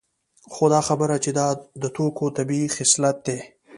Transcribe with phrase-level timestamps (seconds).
[0.53, 1.47] خو دا خبره چې دا
[1.81, 3.39] د توکو طبیعي خصلت دی